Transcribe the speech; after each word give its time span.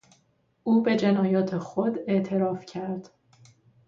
او 0.63 0.83
به 0.83 0.95
جنایات 0.95 1.57
خود 1.57 1.99
اعتراف 2.07 2.65
کرد. 2.65 3.09